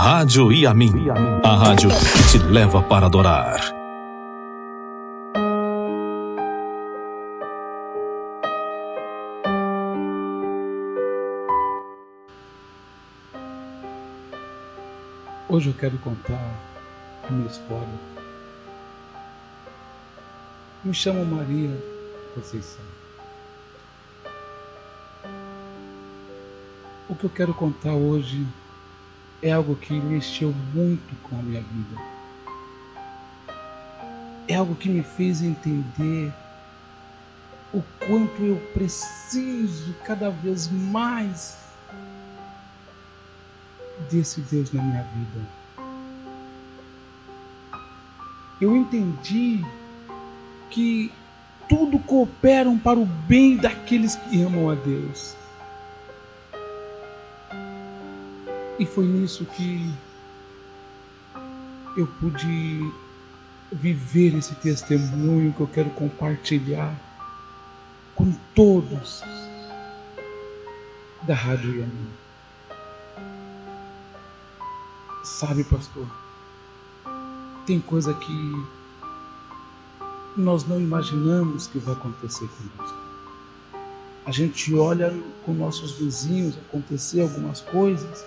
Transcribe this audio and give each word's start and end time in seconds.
Rádio 0.00 0.52
Iamin, 0.52 0.92
a 1.42 1.56
rádio 1.56 1.90
que 1.90 2.38
te 2.38 2.38
leva 2.46 2.80
para 2.80 3.06
adorar. 3.06 3.58
Hoje 15.48 15.70
eu 15.70 15.74
quero 15.74 15.98
contar 15.98 16.54
a 17.28 17.32
minha 17.32 17.48
história. 17.48 17.88
Me 20.84 20.94
chamo 20.94 21.24
Maria 21.24 21.76
Conceição. 22.36 22.84
O 27.08 27.16
que 27.16 27.24
eu 27.24 27.30
quero 27.30 27.52
contar 27.52 27.94
hoje 27.94 28.46
é 29.42 29.52
algo 29.52 29.76
que 29.76 29.92
mexeu 29.92 30.52
muito 30.74 31.14
com 31.22 31.38
a 31.38 31.42
minha 31.42 31.60
vida. 31.62 32.00
É 34.48 34.54
algo 34.54 34.74
que 34.74 34.88
me 34.88 35.02
fez 35.02 35.42
entender 35.42 36.32
o 37.72 37.82
quanto 38.06 38.42
eu 38.42 38.56
preciso 38.72 39.94
cada 40.04 40.30
vez 40.30 40.68
mais 40.70 41.58
desse 44.10 44.40
Deus 44.40 44.72
na 44.72 44.82
minha 44.82 45.02
vida. 45.02 45.46
Eu 48.60 48.74
entendi 48.74 49.62
que 50.70 51.12
tudo 51.68 51.98
coopera 52.00 52.70
para 52.82 52.98
o 52.98 53.04
bem 53.04 53.56
daqueles 53.56 54.16
que 54.16 54.42
amam 54.42 54.70
a 54.70 54.74
Deus. 54.74 55.36
E 58.78 58.86
foi 58.86 59.04
nisso 59.04 59.44
que 59.44 59.92
eu 61.96 62.06
pude 62.20 62.92
viver 63.72 64.36
esse 64.36 64.54
testemunho 64.54 65.52
que 65.52 65.60
eu 65.60 65.66
quero 65.66 65.90
compartilhar 65.90 66.94
com 68.14 68.32
todos 68.54 69.20
da 71.26 71.34
Rádio 71.34 71.80
Yamin. 71.80 72.10
Sabe, 75.24 75.64
pastor, 75.64 76.06
tem 77.66 77.80
coisa 77.80 78.14
que 78.14 78.66
nós 80.36 80.64
não 80.68 80.80
imaginamos 80.80 81.66
que 81.66 81.80
vai 81.80 81.94
acontecer 81.94 82.48
conosco. 82.48 82.98
A 84.24 84.30
gente 84.30 84.72
olha 84.76 85.12
com 85.44 85.52
nossos 85.52 85.92
vizinhos 85.98 86.56
acontecer 86.56 87.22
algumas 87.22 87.60
coisas 87.60 88.24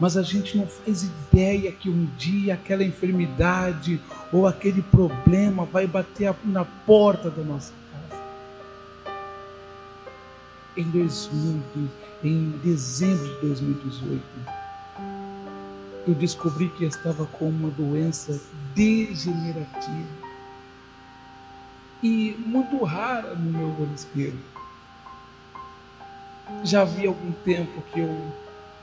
mas 0.00 0.16
a 0.16 0.22
gente 0.22 0.56
não 0.56 0.66
faz 0.66 1.04
ideia 1.04 1.70
que 1.72 1.88
um 1.88 2.06
dia 2.16 2.54
aquela 2.54 2.82
enfermidade 2.82 4.00
ou 4.32 4.46
aquele 4.46 4.82
problema 4.82 5.64
vai 5.64 5.86
bater 5.86 6.34
na 6.44 6.64
porta 6.64 7.30
da 7.30 7.42
nossa 7.42 7.72
casa. 7.92 8.22
Em, 10.76 10.84
2000, 10.90 11.62
em 12.24 12.50
dezembro 12.62 13.26
de 13.34 13.40
2018, 13.46 14.22
eu 16.08 16.14
descobri 16.14 16.68
que 16.70 16.84
estava 16.84 17.26
com 17.26 17.48
uma 17.48 17.70
doença 17.70 18.40
degenerativa 18.74 20.32
e 22.02 22.34
muito 22.44 22.82
rara 22.82 23.34
no 23.36 23.50
meu 23.52 23.68
olho 23.68 23.94
esquerdo. 23.94 24.40
Já 26.64 26.82
havia 26.82 27.08
algum 27.08 27.32
tempo 27.44 27.80
que 27.92 28.00
eu 28.00 28.32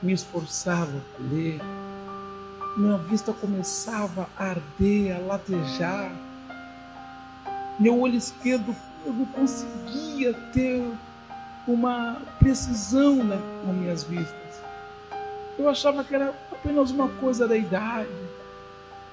me 0.01 0.13
esforçava 0.13 1.01
por 1.15 1.25
ler, 1.31 1.59
minha 2.77 2.97
vista 2.97 3.33
começava 3.33 4.29
a 4.37 4.45
arder, 4.45 5.15
a 5.15 5.19
latejar. 5.19 6.11
Meu 7.79 7.99
olho 7.99 8.15
esquerdo 8.15 8.75
eu 9.05 9.13
não 9.13 9.25
conseguia 9.25 10.33
ter 10.53 10.81
uma 11.67 12.21
precisão 12.39 13.23
nas 13.23 13.39
minhas 13.75 14.03
vistas. 14.03 14.61
Eu 15.57 15.69
achava 15.69 16.03
que 16.03 16.15
era 16.15 16.33
apenas 16.51 16.91
uma 16.91 17.09
coisa 17.09 17.47
da 17.47 17.57
idade. 17.57 18.09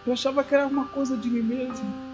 Eu 0.07 0.13
achava 0.13 0.45
que 0.45 0.55
era 0.55 0.67
uma 0.67 0.87
coisa 0.87 1.17
de 1.17 1.29
mim 1.29 1.43
mesmo. 1.43 2.07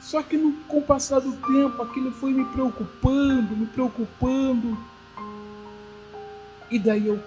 Só 0.00 0.22
que 0.22 0.36
no, 0.36 0.52
com 0.68 0.78
o 0.78 0.82
passar 0.82 1.20
do 1.20 1.32
tempo, 1.32 1.82
aquilo 1.82 2.12
foi 2.12 2.32
me 2.32 2.44
preocupando, 2.44 3.56
me 3.56 3.66
preocupando. 3.66 4.78
E 6.70 6.78
daí 6.78 7.06
eu 7.06 7.22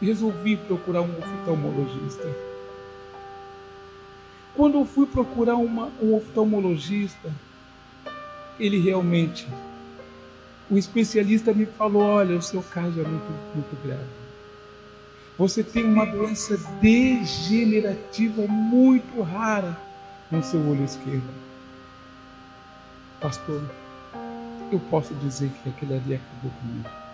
resolvi 0.00 0.56
procurar 0.56 1.00
um 1.00 1.18
oftalmologista. 1.18 2.28
Quando 4.54 4.78
eu 4.78 4.84
fui 4.84 5.06
procurar 5.06 5.56
uma, 5.56 5.90
um 6.00 6.14
oftalmologista, 6.14 7.32
ele 8.60 8.78
realmente, 8.78 9.48
o 10.70 10.76
especialista 10.76 11.54
me 11.54 11.64
falou: 11.64 12.02
olha, 12.02 12.36
o 12.36 12.42
seu 12.42 12.62
caso 12.62 13.00
é 13.00 13.04
muito, 13.04 13.32
muito 13.54 13.82
grave. 13.82 14.22
Você 15.38 15.62
tem 15.64 15.84
uma 15.84 16.04
doença 16.04 16.58
degenerativa 16.80 18.46
muito 18.46 19.22
rara 19.22 19.74
no 20.30 20.42
seu 20.42 20.60
olho 20.68 20.84
esquerdo. 20.84 21.32
Pastor, 23.18 23.62
eu 24.70 24.78
posso 24.90 25.14
dizer 25.14 25.50
que 25.62 25.70
aquele 25.70 25.94
ali 25.94 26.14
acabou 26.14 26.50
comigo 26.60 27.11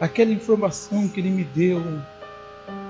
aquela 0.00 0.32
informação 0.32 1.08
que 1.08 1.20
ele 1.20 1.30
me 1.30 1.44
deu, 1.44 1.82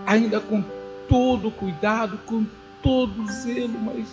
ainda 0.06 0.41
com 0.41 0.62
todo 1.09 1.50
cuidado, 1.50 2.19
com 2.25 2.47
todo 2.82 3.26
zelo, 3.26 3.78
mas 3.81 4.09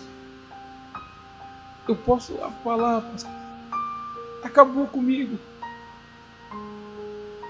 eu 1.86 1.94
posso 1.94 2.36
falar, 2.64 3.08
acabou 4.42 4.86
comigo. 4.88 5.38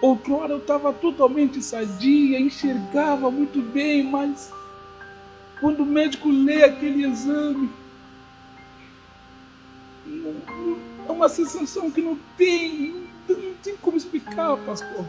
Outrora 0.01 0.53
eu 0.53 0.59
estava 0.59 0.93
totalmente 0.93 1.61
sadia, 1.61 2.39
enxergava 2.39 3.31
muito 3.31 3.61
bem, 3.61 4.05
mas 4.05 4.53
quando 5.61 5.81
o 5.81 5.87
médico 5.87 6.29
lê 6.29 6.63
aquele 6.63 7.05
exame, 7.05 7.69
é 11.09 11.11
uma 11.11 11.29
sensação 11.29 11.91
que 11.91 12.01
não 12.01 12.17
tem, 12.37 13.09
não 13.29 13.55
tem 13.63 13.77
como 13.79 13.97
explicar, 13.97 14.57
pastor. 14.59 15.05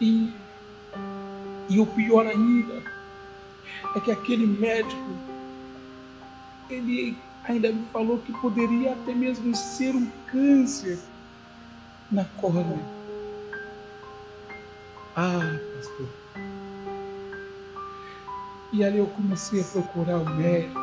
E, 0.00 0.34
e 1.70 1.80
o 1.80 1.86
pior 1.86 2.26
ainda 2.26 2.82
é 3.94 4.00
que 4.00 4.10
aquele 4.10 4.46
médico, 4.46 5.18
ele 6.68 7.18
ainda 7.44 7.72
me 7.72 7.86
falou 7.86 8.18
que 8.20 8.32
poderia 8.40 8.92
até 8.92 9.14
mesmo 9.14 9.54
ser 9.54 9.94
um 9.94 10.10
câncer 10.26 11.02
na 12.10 12.24
córnea. 12.24 12.84
Ah, 15.14 15.58
pastor. 15.74 16.08
E 18.72 18.84
ali 18.84 18.98
eu 18.98 19.06
comecei 19.06 19.62
a 19.62 19.64
procurar 19.64 20.18
o 20.18 20.28
médico. 20.36 20.78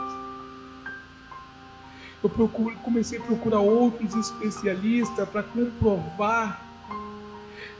Eu 2.24 2.30
procuro, 2.30 2.75
comecei 2.80 3.19
a 3.19 3.24
procurar 3.24 3.59
outros 3.59 4.16
especialistas 4.16 5.30
para 5.30 5.44
comprovar 5.44 6.72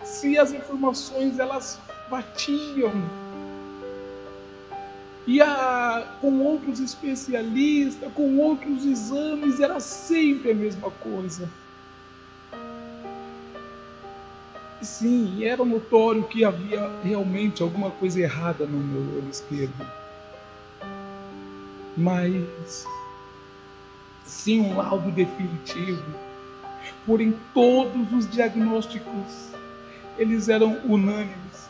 se 0.03 0.38
as 0.38 0.52
informações 0.52 1.40
elas 1.40 1.80
batiam. 2.09 2.91
E 5.25 5.41
a, 5.41 6.18
com 6.19 6.41
outros 6.41 6.80
especialistas, 6.80 8.12
com 8.14 8.38
outros 8.38 8.86
exames, 8.86 9.59
era 9.59 9.80
sempre 9.80 10.52
a 10.52 10.56
mesma 10.56 10.91
coisa. 10.91 11.50
Sim, 14.81 15.46
era 15.46 15.64
notório 15.64 16.28
que 16.28 16.44
havia 16.44 16.91
realmente 17.02 17.64
alguma 17.64 17.90
coisa 17.90 18.20
errada 18.20 18.66
no 18.66 18.78
meu 18.78 19.17
olho 19.17 19.29
esquerdo. 19.29 19.88
Mas, 21.96 22.85
sem 24.26 24.59
um 24.59 24.76
laudo 24.76 25.09
definitivo, 25.11 26.03
porém 27.05 27.40
todos 27.53 28.11
os 28.11 28.29
diagnósticos 28.29 29.53
eles 30.18 30.50
eram 30.50 30.78
unânimes. 30.86 31.70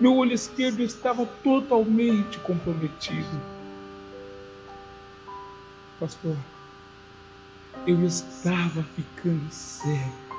Meu 0.00 0.16
olho 0.16 0.32
esquerdo 0.32 0.80
estava 0.80 1.26
totalmente 1.26 2.38
comprometido. 2.40 3.40
Pastor, 5.98 6.36
eu 7.86 8.04
estava 8.04 8.82
ficando 8.82 9.50
cego. 9.50 10.30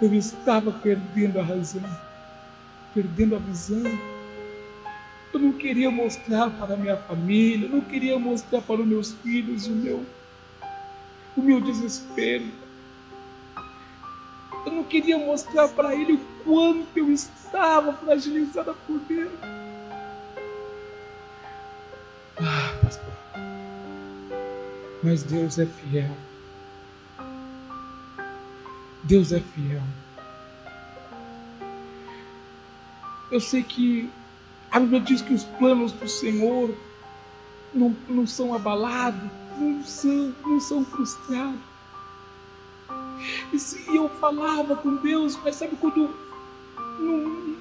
Eu 0.00 0.14
estava 0.14 0.72
perdendo 0.72 1.38
a 1.38 1.42
razão, 1.42 1.84
perdendo 2.94 3.36
a 3.36 3.38
visão. 3.38 3.84
Eu 5.32 5.38
não 5.38 5.52
queria 5.52 5.90
mostrar 5.90 6.50
para 6.50 6.76
minha 6.76 6.96
família, 6.96 7.68
não 7.68 7.82
queria 7.82 8.18
mostrar 8.18 8.62
para 8.62 8.80
os 8.80 8.86
meus 8.86 9.12
filhos 9.12 9.66
o 9.66 9.72
meu, 9.72 10.06
o 11.36 11.42
meu 11.42 11.60
desespero 11.60 12.69
Eu 14.64 14.72
não 14.72 14.84
queria 14.84 15.18
mostrar 15.18 15.68
para 15.68 15.94
ele 15.94 16.14
o 16.14 16.18
quanto 16.44 16.96
eu 16.96 17.10
estava 17.10 17.92
fragilizada 17.94 18.74
por 18.74 18.98
Deus. 19.00 19.32
Ah, 22.38 22.78
pastor. 22.82 23.12
Mas 25.02 25.22
Deus 25.22 25.58
é 25.58 25.66
fiel. 25.66 26.16
Deus 29.04 29.32
é 29.32 29.40
fiel. 29.40 29.82
Eu 33.30 33.40
sei 33.40 33.62
que 33.62 34.10
a 34.70 34.78
Bíblia 34.78 35.00
diz 35.00 35.22
que 35.22 35.32
os 35.32 35.44
planos 35.44 35.92
do 35.92 36.08
Senhor 36.08 36.74
não, 37.72 37.96
não 38.08 38.26
são 38.26 38.54
abalados, 38.54 39.30
não 39.58 39.82
são, 39.84 40.34
não 40.44 40.60
são 40.60 40.84
frustrados. 40.84 41.69
E 43.52 43.96
eu 43.96 44.08
falava 44.08 44.76
com 44.76 44.96
Deus, 44.96 45.38
mas 45.42 45.56
sabe 45.56 45.76
quando 45.76 46.10
não, 46.98 47.56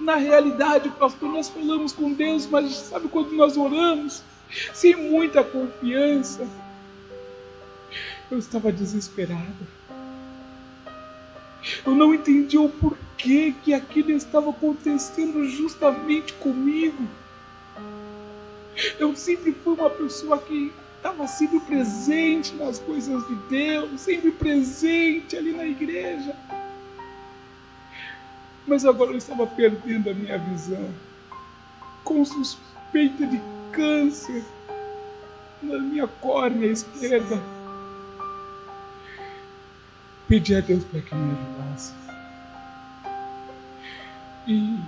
na 0.00 0.16
realidade, 0.16 0.88
pastor, 0.90 1.30
nós 1.30 1.48
falamos 1.48 1.92
com 1.92 2.12
Deus, 2.12 2.46
mas 2.46 2.72
sabe 2.74 3.08
quando 3.08 3.32
nós 3.32 3.56
oramos 3.56 4.22
sem 4.72 4.94
muita 4.94 5.42
confiança? 5.42 6.46
Eu 8.30 8.38
estava 8.38 8.72
desesperado. 8.72 9.66
Eu 11.84 11.94
não 11.94 12.14
entendi 12.14 12.58
o 12.58 12.68
porquê 12.68 13.54
que 13.64 13.74
aquilo 13.74 14.10
estava 14.12 14.50
acontecendo 14.50 15.44
justamente 15.48 16.32
comigo. 16.34 17.04
Eu 18.98 19.16
sempre 19.16 19.52
fui 19.52 19.74
uma 19.74 19.90
pessoa 19.90 20.38
que 20.38 20.72
estava 21.06 21.28
sempre 21.28 21.60
presente 21.60 22.52
nas 22.56 22.80
coisas 22.80 23.24
de 23.28 23.34
Deus, 23.48 24.00
sempre 24.00 24.32
presente 24.32 25.36
ali 25.36 25.52
na 25.52 25.64
igreja. 25.64 26.34
Mas 28.66 28.84
agora 28.84 29.12
eu 29.12 29.16
estava 29.16 29.46
perdendo 29.46 30.10
a 30.10 30.14
minha 30.14 30.36
visão, 30.36 30.90
com 32.02 32.24
suspeita 32.24 33.24
de 33.24 33.40
câncer 33.70 34.44
na 35.62 35.78
minha 35.78 36.08
córnea 36.08 36.66
esquerda. 36.66 37.40
Pedi 40.26 40.56
a 40.56 40.60
Deus 40.60 40.82
para 40.82 41.00
que 41.02 41.14
me 41.14 41.36
ajudasse. 41.36 41.92
E 44.48 44.80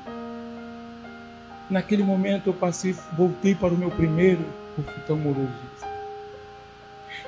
naquele 1.70 2.02
momento 2.02 2.48
eu 2.48 2.54
passei, 2.54 2.92
voltei 3.16 3.54
para 3.54 3.72
o 3.72 3.78
meu 3.78 3.90
primeiro 3.92 4.44
oftalmologista. 4.76 5.97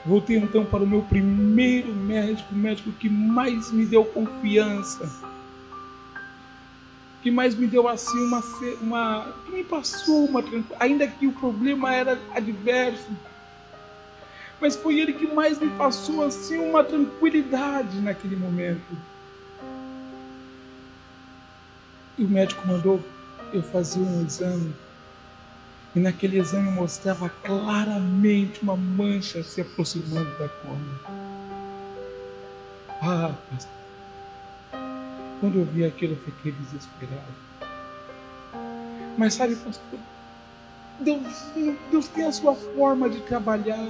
Voltei 0.05 0.39
então 0.39 0.65
para 0.65 0.83
o 0.83 0.87
meu 0.87 1.03
primeiro 1.03 1.95
médico, 1.95 2.55
o 2.55 2.57
médico 2.57 2.93
que 2.93 3.09
mais 3.09 3.71
me 3.71 3.85
deu 3.85 4.05
confiança, 4.05 5.11
que 7.23 7.31
mais 7.31 7.55
me 7.55 7.67
deu 7.67 7.87
assim 7.87 8.19
uma, 8.19 8.41
uma 8.81 9.35
que 9.45 9.53
me 9.53 9.65
passou 9.65 10.25
uma 10.27 10.43
ainda 10.79 11.07
que 11.07 11.27
o 11.27 11.33
problema 11.33 11.95
era 11.95 12.19
adverso, 12.35 13.15
mas 14.61 14.77
foi 14.77 14.99
ele 15.01 15.13
que 15.13 15.27
mais 15.27 15.59
me 15.59 15.71
passou 15.71 16.23
assim 16.23 16.59
uma 16.59 16.83
tranquilidade 16.83 18.01
naquele 18.01 18.37
momento. 18.37 18.97
E 22.17 22.25
o 22.25 22.29
médico 22.29 22.67
mandou 22.67 23.03
eu 23.53 23.63
fazer 23.63 24.01
um 24.01 24.23
exame 24.23 24.75
e 25.95 26.01
naquele 26.01 26.39
exame 26.39 26.71
mostrava 26.71 27.29
claramente 27.29 28.63
uma 28.63 28.77
mancha 28.77 29.43
se 29.43 29.61
aproximando 29.61 30.31
da 30.39 30.49
córnea. 30.49 31.01
Ah, 33.03 33.35
pastor. 33.51 33.73
Quando 35.41 35.59
eu 35.59 35.65
vi 35.65 35.85
aquilo, 35.85 36.13
eu 36.13 36.19
fiquei 36.19 36.53
desesperado. 36.53 37.51
Mas 39.17 39.35
sabe, 39.35 39.57
pastor, 39.57 39.99
Deus, 41.01 41.23
Deus 41.91 42.09
tem 42.09 42.27
a 42.27 42.33
sua 42.33 42.55
forma 42.55 43.09
de 43.09 43.21
trabalhar. 43.23 43.89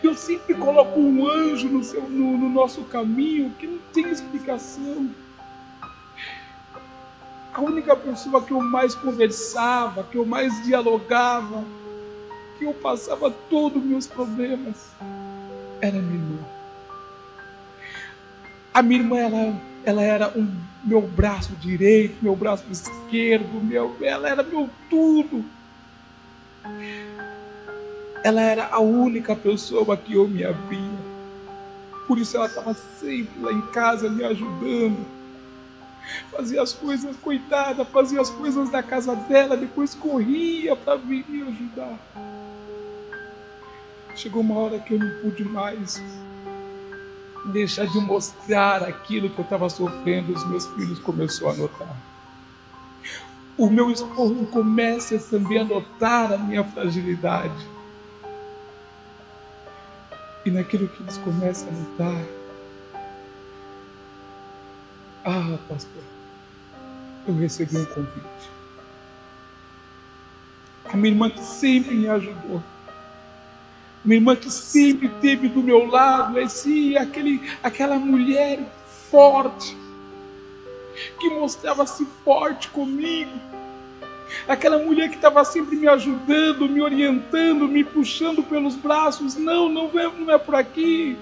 Deus 0.00 0.20
sempre 0.20 0.54
coloca 0.54 0.98
um 0.98 1.28
anjo 1.28 1.68
no, 1.68 1.82
seu, 1.82 2.08
no, 2.08 2.38
no 2.38 2.48
nosso 2.48 2.84
caminho 2.84 3.50
que 3.58 3.66
não 3.66 3.78
tem 3.92 4.08
explicação 4.08 5.10
a 7.54 7.60
única 7.60 7.94
pessoa 7.94 8.42
que 8.42 8.50
eu 8.50 8.60
mais 8.60 8.96
conversava, 8.96 10.02
que 10.02 10.18
eu 10.18 10.26
mais 10.26 10.52
dialogava, 10.64 11.64
que 12.58 12.64
eu 12.64 12.74
passava 12.74 13.30
todos 13.48 13.80
os 13.80 13.88
meus 13.88 14.08
problemas, 14.08 14.90
era 15.80 15.96
minha 15.96 16.16
irmã. 16.16 16.44
A 18.74 18.82
minha 18.82 19.00
irmã, 19.00 19.18
ela, 19.18 19.60
ela 19.84 20.02
era 20.02 20.32
um 20.36 20.52
meu 20.84 21.00
braço 21.00 21.54
direito, 21.54 22.16
meu 22.20 22.34
braço 22.34 22.64
esquerdo, 22.68 23.62
meu, 23.62 23.96
ela 24.02 24.28
era 24.28 24.42
meu 24.42 24.68
tudo. 24.90 25.44
Ela 28.24 28.40
era 28.40 28.66
a 28.66 28.80
única 28.80 29.36
pessoa 29.36 29.96
que 29.96 30.14
eu 30.14 30.26
me 30.26 30.42
havia. 30.42 31.04
Por 32.08 32.18
isso 32.18 32.36
ela 32.36 32.46
estava 32.46 32.74
sempre 32.74 33.40
lá 33.40 33.52
em 33.52 33.62
casa 33.68 34.10
me 34.10 34.24
ajudando 34.24 35.13
fazia 36.30 36.62
as 36.62 36.72
coisas, 36.72 37.16
coitada, 37.16 37.84
fazia 37.84 38.20
as 38.20 38.30
coisas 38.30 38.70
da 38.70 38.82
casa 38.82 39.14
dela, 39.14 39.56
depois 39.56 39.94
corria 39.94 40.76
para 40.76 40.96
vir 40.96 41.24
me 41.28 41.42
ajudar. 41.42 41.98
Chegou 44.16 44.42
uma 44.42 44.58
hora 44.58 44.78
que 44.78 44.94
eu 44.94 44.98
não 44.98 45.10
pude 45.22 45.44
mais 45.44 46.00
deixar 47.46 47.86
de 47.86 47.98
mostrar 48.00 48.82
aquilo 48.82 49.28
que 49.28 49.38
eu 49.38 49.44
estava 49.44 49.68
sofrendo, 49.68 50.32
os 50.32 50.46
meus 50.48 50.66
filhos 50.68 50.98
começaram 51.00 51.52
a 51.52 51.56
notar. 51.56 51.96
O 53.56 53.70
meu 53.70 53.90
esposo 53.90 54.46
começa 54.46 55.18
também 55.18 55.58
a 55.60 55.64
notar 55.64 56.32
a 56.32 56.38
minha 56.38 56.64
fragilidade. 56.64 57.68
E 60.44 60.50
naquilo 60.50 60.88
que 60.88 61.02
eles 61.02 61.18
começam 61.18 61.68
a 61.68 61.72
notar, 61.72 62.24
ah, 65.24 65.58
pastor, 65.68 66.02
eu 67.26 67.34
recebi 67.34 67.76
um 67.78 67.84
convite. 67.86 68.50
A 70.84 70.96
minha 70.96 71.12
irmã 71.12 71.30
que 71.30 71.42
sempre 71.42 71.94
me 71.94 72.08
ajudou. 72.08 72.62
Minha 74.04 74.18
irmã 74.18 74.36
que 74.36 74.50
sempre 74.50 75.06
esteve 75.06 75.48
do 75.48 75.62
meu 75.62 75.86
lado, 75.86 76.38
esse, 76.38 76.96
aquele, 76.98 77.40
aquela 77.62 77.98
mulher 77.98 78.60
forte, 79.10 79.76
que 81.18 81.30
mostrava-se 81.30 82.04
forte 82.22 82.68
comigo. 82.68 83.32
Aquela 84.46 84.78
mulher 84.78 85.08
que 85.08 85.16
estava 85.16 85.44
sempre 85.44 85.76
me 85.76 85.88
ajudando, 85.88 86.68
me 86.68 86.82
orientando, 86.82 87.66
me 87.66 87.82
puxando 87.82 88.42
pelos 88.42 88.74
braços. 88.74 89.36
Não, 89.36 89.68
não 89.68 89.86
é, 89.98 90.10
não 90.18 90.30
é 90.30 90.38
por 90.38 90.54
aqui. 90.54 91.16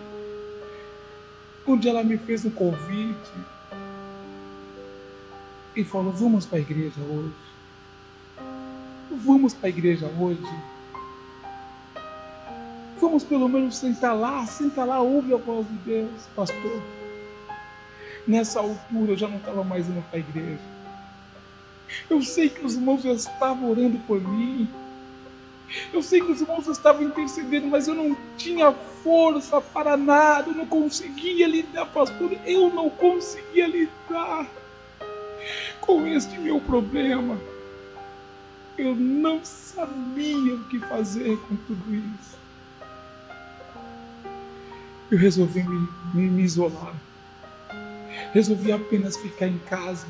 Onde 1.66 1.88
ela 1.88 2.02
me 2.02 2.18
fez 2.18 2.44
um 2.44 2.50
convite, 2.50 3.30
e 5.74 5.84
falou: 5.84 6.12
Vamos 6.12 6.46
para 6.46 6.58
a 6.58 6.60
igreja 6.60 7.00
hoje. 7.00 7.34
Vamos 9.10 9.54
para 9.54 9.66
a 9.66 9.70
igreja 9.70 10.06
hoje. 10.18 10.40
Vamos 13.00 13.24
pelo 13.24 13.48
menos 13.48 13.76
sentar 13.76 14.16
lá, 14.16 14.46
sentar 14.46 14.86
lá, 14.86 15.00
ouve 15.00 15.34
a 15.34 15.36
voz 15.36 15.66
de 15.66 15.74
Deus, 15.78 16.22
pastor. 16.36 16.82
Nessa 18.26 18.60
altura 18.60 19.12
eu 19.12 19.16
já 19.16 19.26
não 19.26 19.38
estava 19.38 19.64
mais 19.64 19.88
indo 19.88 20.02
para 20.08 20.18
a 20.18 20.20
igreja. 20.20 20.60
Eu 22.08 22.22
sei 22.22 22.48
que 22.48 22.64
os 22.64 22.74
irmãos 22.74 23.02
já 23.02 23.12
estavam 23.12 23.70
orando 23.70 23.98
por 24.06 24.20
mim. 24.20 24.68
Eu 25.92 26.02
sei 26.02 26.20
que 26.20 26.30
os 26.30 26.40
irmãos 26.40 26.66
estavam 26.68 27.02
intercedendo, 27.02 27.66
mas 27.66 27.88
eu 27.88 27.94
não 27.94 28.16
tinha 28.36 28.72
força 28.72 29.60
para 29.60 29.96
nada, 29.96 30.50
eu 30.50 30.54
não 30.54 30.66
conseguia 30.66 31.48
lidar, 31.48 31.86
pastor. 31.86 32.32
Eu 32.46 32.70
não 32.70 32.88
conseguia 32.88 33.66
lidar 33.66 34.46
com 35.80 36.06
este 36.06 36.38
meu 36.38 36.60
problema. 36.60 37.38
Eu 38.78 38.94
não 38.94 39.44
sabia 39.44 40.54
o 40.54 40.64
que 40.64 40.78
fazer 40.80 41.36
com 41.48 41.56
tudo 41.56 41.94
isso. 41.94 42.38
Eu 45.10 45.18
resolvi 45.18 45.62
me, 45.62 45.88
me, 46.14 46.30
me 46.30 46.42
isolar. 46.42 46.94
Resolvi 48.32 48.72
apenas 48.72 49.16
ficar 49.16 49.46
em 49.46 49.58
casa. 49.58 50.06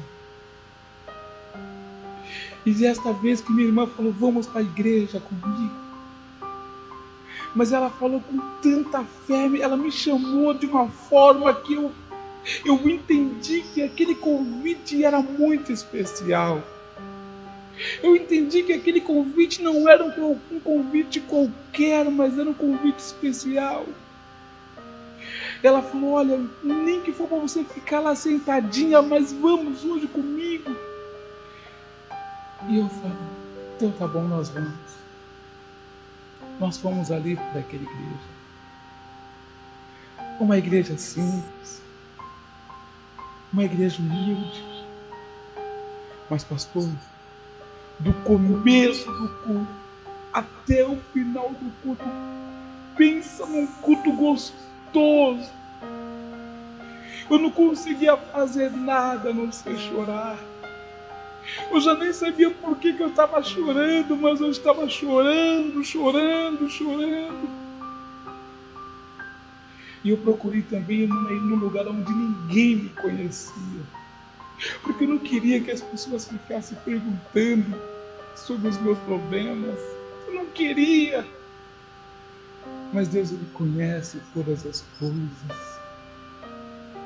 E 2.64 2.72
desta 2.72 3.12
vez 3.12 3.40
que 3.40 3.52
minha 3.52 3.66
irmã 3.66 3.86
falou, 3.88 4.12
vamos 4.12 4.46
para 4.46 4.60
a 4.60 4.64
igreja 4.64 5.18
comigo. 5.18 5.74
Mas 7.54 7.72
ela 7.72 7.90
falou 7.90 8.20
com 8.20 8.38
tanta 8.62 9.04
fé, 9.26 9.50
ela 9.60 9.76
me 9.76 9.90
chamou 9.90 10.54
de 10.54 10.66
uma 10.66 10.88
forma 10.88 11.52
que 11.52 11.74
eu 11.74 11.92
eu 12.64 12.88
entendi 12.88 13.62
que 13.62 13.82
aquele 13.82 14.14
convite 14.14 15.04
era 15.04 15.20
muito 15.20 15.72
especial. 15.72 16.62
Eu 18.02 18.14
entendi 18.14 18.62
que 18.62 18.72
aquele 18.72 19.00
convite 19.00 19.62
não 19.62 19.88
era 19.88 20.04
um, 20.04 20.60
convite 20.60 21.20
qualquer, 21.20 22.04
mas 22.10 22.38
era 22.38 22.48
um 22.48 22.54
convite 22.54 22.98
especial. 22.98 23.86
Ela 25.62 25.82
falou: 25.82 26.12
Olha, 26.12 26.40
nem 26.62 27.00
que 27.00 27.12
for 27.12 27.28
para 27.28 27.38
você 27.38 27.64
ficar 27.64 28.00
lá 28.00 28.14
sentadinha, 28.14 29.00
mas 29.00 29.32
vamos 29.32 29.84
hoje 29.84 30.06
comigo. 30.08 30.70
E 32.68 32.78
eu 32.78 32.88
falei: 32.88 33.16
Então 33.76 33.90
tá 33.92 34.06
bom, 34.06 34.22
nós 34.22 34.48
vamos. 34.48 34.72
Nós 36.60 36.76
fomos 36.78 37.10
ali 37.10 37.36
para 37.36 37.60
aquela 37.60 37.82
igreja. 37.82 38.32
Uma 40.38 40.58
igreja 40.58 40.96
simples, 40.98 41.82
uma 43.52 43.64
igreja 43.64 44.00
humilde. 44.00 44.64
Mas, 46.30 46.42
pastor, 46.42 46.88
do 47.98 48.12
começo 48.24 49.10
do 49.12 49.28
culto 49.44 49.82
até 50.32 50.86
o 50.86 50.96
final 51.12 51.50
do 51.50 51.70
culto, 51.82 52.04
pensa 52.96 53.44
num 53.44 53.66
culto 53.66 54.10
gostoso. 54.12 55.52
Eu 57.30 57.38
não 57.38 57.50
conseguia 57.50 58.16
fazer 58.16 58.70
nada 58.70 59.30
a 59.30 59.34
não 59.34 59.52
ser 59.52 59.76
chorar. 59.78 60.38
Eu 61.70 61.80
já 61.80 61.94
nem 61.94 62.12
sabia 62.12 62.50
por 62.50 62.76
que, 62.78 62.92
que 62.92 63.02
eu 63.02 63.08
estava 63.08 63.42
chorando, 63.42 64.16
mas 64.16 64.40
eu 64.40 64.50
estava 64.50 64.88
chorando, 64.88 65.82
chorando, 65.84 66.68
chorando. 66.68 67.61
E 70.04 70.10
eu 70.10 70.18
procurei 70.18 70.62
também 70.62 71.06
num 71.06 71.56
lugar 71.56 71.86
onde 71.86 72.12
ninguém 72.12 72.76
me 72.76 72.88
conhecia. 72.90 73.82
Porque 74.82 75.04
eu 75.04 75.08
não 75.08 75.18
queria 75.18 75.60
que 75.60 75.70
as 75.70 75.80
pessoas 75.80 76.28
ficassem 76.28 76.76
perguntando 76.84 77.80
sobre 78.34 78.68
os 78.68 78.80
meus 78.80 78.98
problemas. 79.00 79.78
Eu 80.26 80.34
não 80.34 80.46
queria. 80.46 81.24
Mas 82.92 83.08
Deus, 83.08 83.30
Ele 83.30 83.46
conhece 83.54 84.20
todas 84.34 84.66
as 84.66 84.80
coisas. 84.98 85.78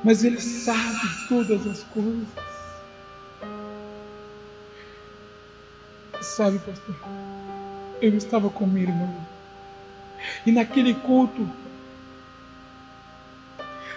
Mas 0.02 0.24
Ele 0.24 0.40
sabe 0.40 1.28
todas 1.28 1.66
as 1.66 1.82
coisas. 1.84 2.28
Sabe, 6.20 6.58
pastor, 6.58 6.96
eu 8.00 8.16
estava 8.16 8.50
com 8.50 8.66
minha 8.66 8.88
irmã. 8.88 9.08
E 10.44 10.52
naquele 10.52 10.94
culto, 10.94 11.48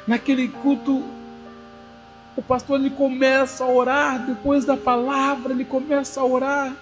naquele 0.10 0.48
culto, 0.48 1.04
o 2.36 2.42
pastor 2.42 2.80
ele 2.80 2.90
começa 2.90 3.64
a 3.64 3.70
orar, 3.70 4.26
depois 4.26 4.66
da 4.66 4.76
palavra, 4.76 5.54
ele 5.54 5.64
começa 5.64 6.20
a 6.20 6.26
orar 6.26 6.76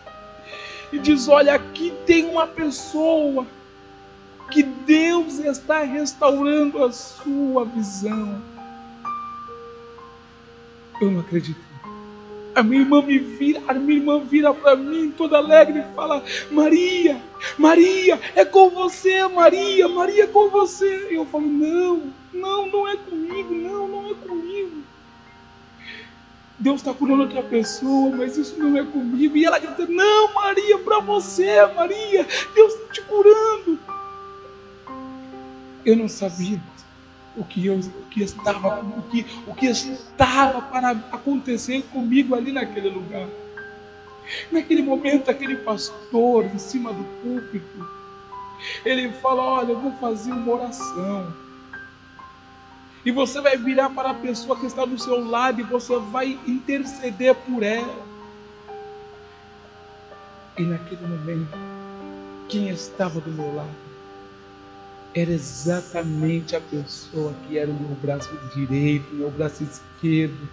e 0.94 0.98
diz: 0.98 1.28
Olha, 1.28 1.54
aqui 1.54 1.94
tem 2.06 2.26
uma 2.26 2.48
pessoa 2.48 3.46
que 4.50 4.64
Deus 4.64 5.40
está 5.40 5.84
restaurando 5.84 6.82
a 6.82 6.90
sua 6.94 7.66
visão. 7.66 8.42
Eu 11.02 11.12
não 11.12 11.20
acredito. 11.20 11.68
A 12.56 12.64
minha 12.64 12.82
irmã 12.82 13.02
me 13.02 13.20
vira, 13.20 13.62
a 13.68 13.74
minha 13.74 14.00
irmã 14.00 14.20
vira 14.22 14.54
para 14.54 14.78
mim 14.78 15.14
toda 15.18 15.36
alegre 15.36 15.82
e 15.82 15.96
fala: 15.96 16.24
Maria, 16.50 17.22
Maria, 17.58 18.18
é 18.36 18.46
com 18.46 18.70
você, 18.70 19.28
Maria, 19.28 19.90
Maria 19.90 20.24
é 20.24 20.28
com 20.28 20.50
você. 20.50 21.10
E 21.12 21.16
eu 21.16 21.26
falo: 21.26 21.46
Não, 21.46 22.14
não, 22.38 22.68
não 22.68 22.88
é 22.88 22.96
comigo, 22.96 23.54
não, 23.54 23.88
não 23.88 24.12
é 24.12 24.14
comigo. 24.14 24.84
Deus 26.60 26.78
está 26.78 26.94
curando 26.94 27.24
outra 27.24 27.44
pessoa, 27.44 28.16
mas 28.16 28.36
isso 28.36 28.58
não 28.58 28.78
é 28.78 28.84
comigo. 28.84 29.38
E 29.38 29.46
ela 29.46 29.60
grita: 29.60 29.86
Não, 29.86 30.34
Maria, 30.34 30.80
para 30.80 31.00
você, 31.00 31.66
Maria, 31.68 32.26
Deus 32.56 32.74
está 32.74 32.94
te 32.94 33.02
curando. 33.04 33.80
Eu 35.86 35.96
não 35.96 36.08
sabia 36.08 36.60
o 37.36 37.44
que, 37.44 37.66
eu, 37.68 37.76
o 37.76 38.06
que 38.10 38.24
estava, 38.24 38.80
o 38.82 39.04
que, 39.04 39.26
o 39.46 39.54
que 39.54 39.68
estava 39.68 40.62
para 40.64 40.92
acontecer 41.12 41.84
comigo 41.94 42.34
ali 42.34 42.52
naquele 42.52 42.90
lugar. 42.90 43.28
Naquele 44.52 44.82
momento, 44.82 45.30
aquele 45.30 45.58
pastor 45.58 46.46
em 46.46 46.58
cima 46.58 46.92
do 46.92 47.04
púlpito, 47.22 47.88
ele 48.84 49.12
fala: 49.14 49.44
Olha, 49.44 49.74
eu 49.74 49.80
vou 49.80 49.92
fazer 49.94 50.32
uma 50.32 50.54
oração. 50.56 51.47
E 53.08 53.12
você 53.12 53.40
vai 53.40 53.56
virar 53.56 53.90
para 53.92 54.10
a 54.10 54.14
pessoa 54.14 54.60
que 54.60 54.66
está 54.66 54.84
do 54.84 55.00
seu 55.00 55.26
lado 55.30 55.62
e 55.62 55.64
você 55.64 55.98
vai 55.98 56.38
interceder 56.46 57.34
por 57.36 57.64
ela. 57.64 58.06
E 60.58 60.64
naquele 60.64 61.08
momento, 61.08 61.58
quem 62.50 62.68
estava 62.68 63.22
do 63.22 63.32
meu 63.32 63.56
lado 63.56 63.70
era 65.16 65.32
exatamente 65.32 66.54
a 66.54 66.60
pessoa 66.60 67.34
que 67.48 67.58
era 67.58 67.72
o 67.72 67.74
meu 67.74 67.96
braço 67.96 68.30
direito, 68.54 69.16
meu 69.16 69.32
braço 69.32 69.64
esquerdo, 69.64 70.50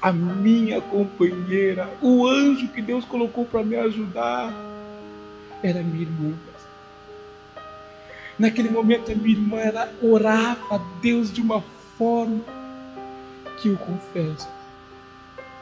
a 0.00 0.12
minha 0.12 0.80
companheira, 0.80 1.92
o 2.00 2.24
anjo 2.24 2.68
que 2.68 2.82
Deus 2.82 3.04
colocou 3.04 3.44
para 3.44 3.64
me 3.64 3.74
ajudar, 3.74 4.54
era 5.60 5.82
minha 5.82 6.02
irmã. 6.02 6.32
Naquele 8.38 8.70
momento, 8.70 9.10
a 9.10 9.14
minha 9.16 9.36
irmã 9.36 9.58
orava 10.00 10.76
a 10.76 10.78
Deus 11.00 11.32
de 11.32 11.40
uma 11.40 11.64
forma 11.96 12.44
que 13.60 13.68
eu 13.68 13.76
confesso, 13.78 14.48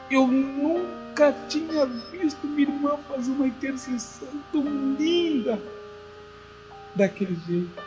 eu 0.09 0.27
nunca 0.27 1.33
tinha 1.47 1.85
visto 1.85 2.45
minha 2.47 2.67
irmã 2.67 2.97
fazer 3.09 3.31
uma 3.31 3.47
intercessão 3.47 4.27
tão 4.51 4.63
linda 4.99 5.59
daquele 6.95 7.35
jeito. 7.47 7.83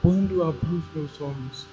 Quando 0.00 0.36
eu 0.36 0.48
abri 0.48 0.74
os 0.74 0.94
meus 0.94 1.20
olhos, 1.20 1.66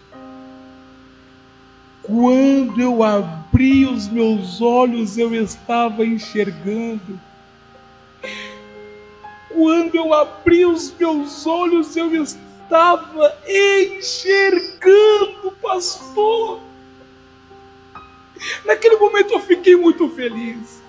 quando 2.01 2.81
eu 2.81 3.01
abri 3.03 3.85
os 3.85 4.07
meus 4.07 4.61
olhos, 4.61 5.17
eu 5.17 5.33
estava 5.33 6.05
enxergando. 6.05 7.19
Quando 9.49 9.95
eu 9.95 10.13
abri 10.13 10.65
os 10.65 10.93
meus 10.99 11.47
olhos, 11.47 11.95
eu 11.95 12.13
estava 12.13 12.44
enxergando, 13.47 15.51
pastor. 15.61 16.59
Naquele 18.65 18.97
momento 18.97 19.33
eu 19.33 19.39
fiquei 19.39 19.75
muito 19.75 20.09
feliz. 20.09 20.83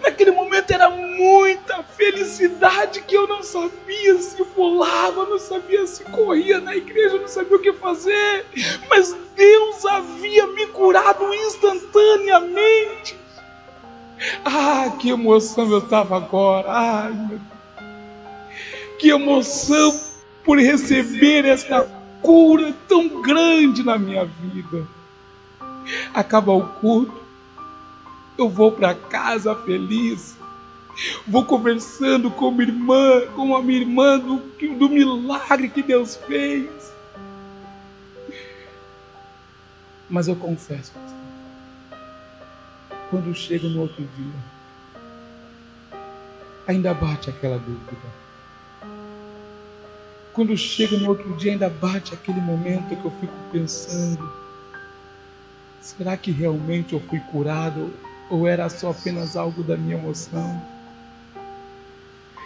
Naquele 0.00 0.32
momento 0.32 0.72
era 0.72 0.90
muita 0.90 1.84
felicidade 1.84 3.00
que 3.02 3.16
eu 3.16 3.28
não 3.28 3.44
sabia 3.44 4.18
se 4.18 4.44
pulava, 4.44 5.24
não 5.24 5.38
sabia 5.38 5.86
se 5.86 6.02
corria 6.04 6.60
na 6.60 6.76
igreja, 6.76 7.16
não 7.16 7.28
sabia 7.28 7.56
o 7.56 7.60
que 7.60 7.72
fazer. 7.72 8.44
Mas 8.88 9.16
Deus 9.36 9.86
havia 9.86 10.48
me 10.48 10.66
curado 10.66 11.32
instantaneamente. 11.32 13.16
Ah, 14.44 14.96
que 14.98 15.10
emoção 15.10 15.70
eu 15.70 15.78
estava 15.78 16.16
agora. 16.16 16.66
Ai, 16.68 17.12
meu 17.12 17.38
Deus. 17.38 17.42
Que 18.98 19.10
emoção 19.10 20.07
por 20.48 20.58
receber 20.58 21.44
esta 21.44 21.82
cura 22.22 22.74
tão 22.88 23.20
grande 23.20 23.82
na 23.82 23.98
minha 23.98 24.24
vida. 24.24 24.88
Acaba 26.14 26.52
o 26.52 26.66
culto 26.66 27.28
eu 28.38 28.48
vou 28.48 28.72
para 28.72 28.94
casa 28.94 29.54
feliz. 29.54 30.38
Vou 31.26 31.44
conversando 31.44 32.30
com 32.30 32.50
minha 32.50 32.70
irmã, 32.70 33.26
com 33.34 33.54
a 33.54 33.62
minha 33.62 33.80
irmã 33.80 34.18
do, 34.18 34.38
do 34.78 34.88
milagre 34.88 35.68
que 35.68 35.82
Deus 35.82 36.16
fez. 36.16 36.94
Mas 40.08 40.28
eu 40.28 40.36
confesso, 40.36 40.94
quando 43.10 43.34
chega 43.34 43.68
no 43.68 43.82
outro 43.82 44.08
dia, 44.16 46.00
ainda 46.66 46.94
bate 46.94 47.28
aquela 47.28 47.58
dúvida. 47.58 48.27
Quando 50.38 50.56
chega 50.56 50.96
no 50.96 51.08
outro 51.08 51.34
dia, 51.34 51.50
ainda 51.50 51.68
bate 51.68 52.14
aquele 52.14 52.40
momento 52.40 52.94
que 52.94 53.04
eu 53.04 53.10
fico 53.10 53.34
pensando: 53.50 54.32
será 55.80 56.16
que 56.16 56.30
realmente 56.30 56.92
eu 56.92 57.00
fui 57.00 57.18
curado 57.18 57.92
ou 58.30 58.46
era 58.46 58.68
só 58.68 58.92
apenas 58.92 59.36
algo 59.36 59.64
da 59.64 59.76
minha 59.76 59.96
emoção? 59.96 60.62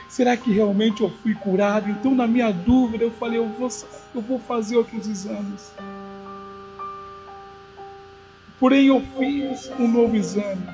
Será 0.09 0.39
que 0.39 0.51
realmente 0.51 1.03
eu 1.03 1.11
fui 1.19 1.35
curado? 1.35 1.91
Então, 1.91 2.15
na 2.15 2.27
minha 2.27 2.51
dúvida, 2.51 3.05
eu 3.05 3.11
falei: 3.11 3.37
eu 3.37 3.47
vou, 3.47 3.69
eu 4.15 4.23
vou 4.23 4.39
fazer 4.39 4.79
outros 4.79 5.07
exames. 5.07 5.71
Porém, 8.59 8.87
eu 8.87 9.03
fiz 9.19 9.71
um 9.79 9.87
novo 9.87 10.17
exame 10.17 10.67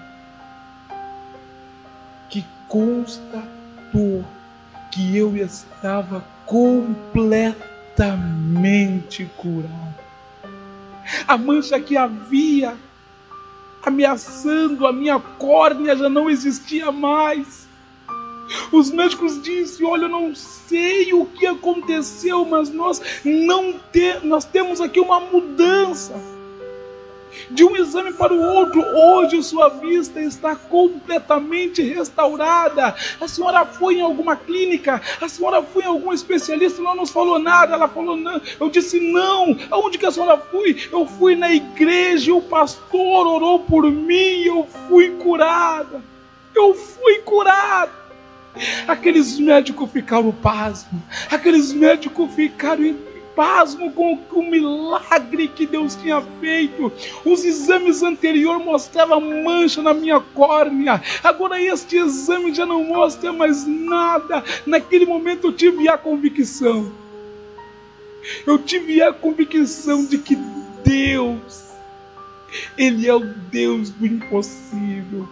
que 2.31 2.45
constatou 2.69 4.25
que 4.91 5.17
eu 5.17 5.37
estava 5.37 6.25
completamente 6.47 9.31
curado. 9.37 9.95
A 11.27 11.39
mancha 11.39 11.81
que 11.81 11.97
havia 11.97 12.77
ameaçando 13.83 14.87
a 14.87 14.93
minha 14.93 15.19
córnea 15.19 15.97
já 15.97 16.09
não 16.09 16.29
existia 16.29 16.93
mais. 16.93 17.67
Os 18.73 18.91
médicos 18.91 19.43
dizem: 19.43 19.87
Olha, 19.87 20.05
eu 20.05 20.09
não 20.09 20.35
sei 20.35 21.13
o 21.13 21.27
que 21.27 21.47
aconteceu, 21.47 22.45
mas 22.45 22.71
nós 22.71 23.01
não 23.25 23.75
te, 23.93 24.19
nós 24.25 24.45
temos 24.45 24.81
aqui 24.81 25.01
uma 25.01 25.21
mudança 25.21 26.15
de 27.51 27.65
um 27.65 27.77
exame 27.77 28.13
para 28.13 28.33
o 28.33 28.41
outro. 28.41 28.81
Hoje 28.81 29.43
sua 29.43 29.69
vista 29.69 30.21
está 30.21 30.55
completamente 30.57 31.83
restaurada. 31.83 32.95
A 33.21 33.29
senhora 33.29 33.65
foi 33.65 33.97
em 33.97 34.01
alguma 34.01 34.37
clínica? 34.37 35.01
A 35.21 35.29
senhora 35.29 35.63
foi 35.63 35.83
em 35.83 35.87
algum 35.87 36.13
especialista? 36.13 36.83
Não 36.83 36.95
nos 36.95 37.11
falou 37.11 37.39
nada. 37.39 37.75
Ela 37.75 37.89
falou 37.89 38.17
não. 38.17 38.41
Eu 38.61 38.71
disse 38.71 39.01
não. 39.01 39.57
Aonde 39.71 39.99
que 39.99 40.07
a 40.07 40.11
senhora 40.11 40.37
foi? 40.37 40.77
Eu 40.93 41.07
fui 41.07 41.35
na 41.35 41.53
igreja. 41.53 42.35
O 42.35 42.43
pastor 42.43 43.27
orou 43.27 43.61
por 43.61 43.91
mim. 43.91 44.43
Eu 44.45 44.67
fui 44.89 45.11
curada. 45.11 46.03
Eu 46.55 46.75
fui 46.75 47.19
curada. 47.21 47.99
Aqueles 48.87 49.39
médicos 49.39 49.91
ficaram 49.91 50.33
pasmos. 50.33 51.01
Aqueles 51.31 51.73
médicos 51.73 52.35
ficaram 52.35 52.97
pasmo 53.39 53.93
com 53.93 54.19
o 54.33 54.51
milagre 54.51 55.47
que 55.47 55.65
Deus 55.65 55.95
tinha 55.95 56.21
feito. 56.41 56.93
Os 57.25 57.45
exames 57.45 58.03
anteriores 58.03 58.67
mostravam 58.67 59.21
mancha 59.45 59.81
na 59.81 59.95
minha 59.95 60.19
córnea. 60.19 61.01
Agora 61.23 61.63
este 61.63 61.99
exame 61.99 62.53
já 62.53 62.67
não 62.67 62.83
mostra 62.83 63.33
mais 63.33 63.65
nada. 63.65 64.43
Naquele 64.67 65.07
momento 65.07 65.47
eu 65.47 65.53
tive 65.53 65.89
a 65.89 65.97
convicção. 65.97 66.93
Eu 68.45 68.59
tive 68.59 69.01
a 69.01 69.13
convicção 69.13 70.05
de 70.05 70.19
que 70.19 70.37
Deus, 70.85 71.63
Ele 72.77 73.07
é 73.07 73.15
o 73.15 73.21
Deus 73.21 73.91
do 73.91 74.05
impossível. 74.05 75.29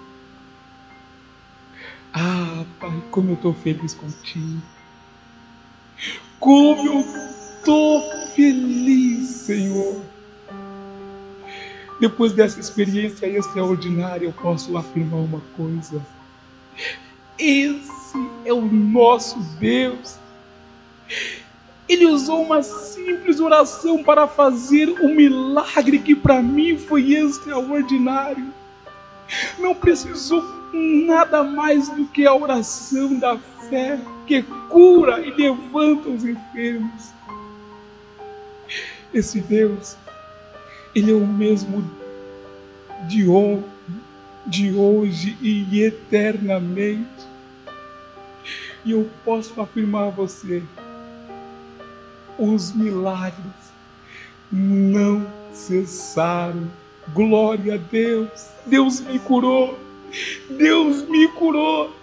Ah, 2.14 2.64
Pai, 2.78 3.02
como 3.10 3.30
eu 3.30 3.34
estou 3.34 3.52
feliz 3.52 3.94
contigo. 3.94 4.62
Como 6.38 6.86
eu 6.86 7.35
estou 7.66 8.00
feliz, 8.36 9.26
Senhor. 9.26 10.00
Depois 11.98 12.32
dessa 12.32 12.60
experiência 12.60 13.26
extraordinária, 13.26 14.26
eu 14.26 14.32
posso 14.32 14.76
afirmar 14.76 15.18
uma 15.18 15.42
coisa: 15.56 16.00
esse 17.36 18.30
é 18.44 18.52
o 18.52 18.60
nosso 18.60 19.40
Deus. 19.58 20.16
Ele 21.88 22.06
usou 22.06 22.42
uma 22.42 22.62
simples 22.62 23.40
oração 23.40 24.02
para 24.04 24.28
fazer 24.28 24.88
um 25.00 25.14
milagre 25.14 25.98
que 25.98 26.14
para 26.14 26.40
mim 26.40 26.78
foi 26.78 27.14
extraordinário. 27.14 28.46
Não 29.58 29.74
precisou 29.74 30.40
nada 30.72 31.42
mais 31.42 31.88
do 31.88 32.06
que 32.06 32.26
a 32.26 32.34
oração 32.34 33.18
da 33.18 33.36
fé 33.68 33.98
que 34.24 34.42
cura 34.68 35.20
e 35.20 35.30
levanta 35.30 36.08
os 36.08 36.24
enfermos. 36.24 37.16
Esse 39.12 39.40
Deus, 39.40 39.96
Ele 40.94 41.10
é 41.10 41.14
o 41.14 41.26
mesmo 41.26 41.88
de 43.08 43.28
ontem, 43.28 43.70
de 44.46 44.72
hoje 44.74 45.36
e 45.40 45.82
eternamente. 45.82 47.26
E 48.84 48.92
eu 48.92 49.10
posso 49.24 49.60
afirmar 49.60 50.08
a 50.08 50.10
você: 50.10 50.62
os 52.38 52.72
milagres 52.72 53.72
não 54.50 55.26
cessaram. 55.52 56.70
Glória 57.12 57.74
a 57.74 57.76
Deus! 57.76 58.48
Deus 58.66 59.00
me 59.00 59.18
curou! 59.18 59.78
Deus 60.50 61.08
me 61.08 61.28
curou! 61.28 61.94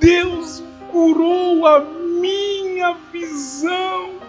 Deus 0.00 0.62
curou 0.90 1.66
a 1.66 1.80
minha 1.80 2.94
visão! 3.12 4.21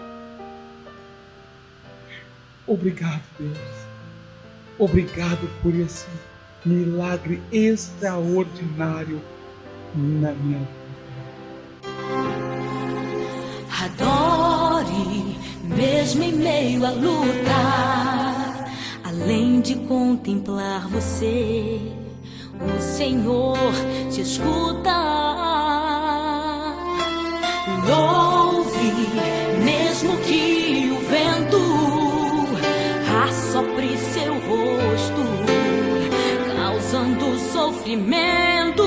Obrigado, 2.66 3.22
Deus. 3.38 3.58
Obrigado 4.78 5.48
por 5.62 5.74
esse 5.74 6.06
milagre 6.64 7.42
extraordinário 7.52 9.20
na 9.94 10.32
minha 10.32 10.58
vida. 10.58 10.84
Adore, 13.84 15.36
mesmo 15.62 16.22
em 16.22 16.32
meio 16.32 16.86
à 16.86 16.90
luta, 16.90 17.50
além 19.04 19.60
de 19.60 19.74
contemplar 19.74 20.88
você, 20.88 21.80
o 22.54 22.80
Senhor 22.80 23.58
te 24.10 24.22
escuta. 24.22 24.90
Louve, 27.86 29.43
sofrimento. 37.94 38.82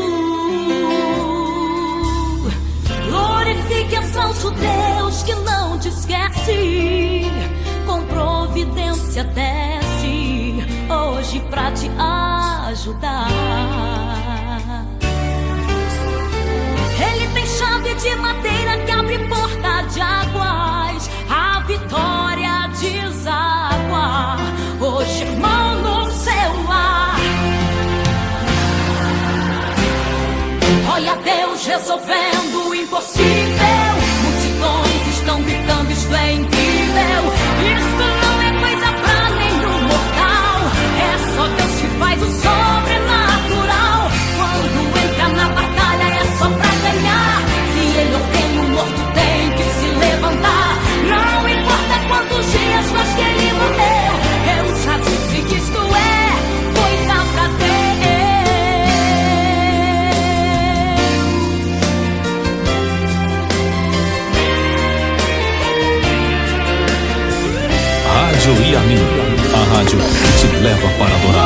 Glorifique 3.09 3.95
a 3.95 4.01
falso 4.03 4.51
Deus 4.51 5.23
que 5.23 5.33
não 5.35 5.79
te 5.79 5.87
esquece, 5.87 7.25
com 7.85 8.03
providência 8.03 9.23
desce 9.23 10.65
hoje 10.89 11.39
pra 11.49 11.71
te 11.71 11.89
ajudar. 12.67 13.27
Ele 16.99 17.27
tem 17.33 17.45
chave 17.45 17.93
de 17.95 18.15
madeira 18.15 18.77
que 18.85 18.91
abre 18.91 19.19
porta 19.27 19.81
de 19.93 20.01
águas, 20.01 20.46
resolvendo 31.77 32.69
o 32.69 32.75
impossível. 32.75 33.66
Rádio 68.47 68.65
Iamin, 68.71 68.97
a 69.53 69.75
rádio 69.75 69.99
que 69.99 70.47
te 70.47 70.61
leva 70.61 70.89
para 70.97 71.13
adorar. 71.17 71.27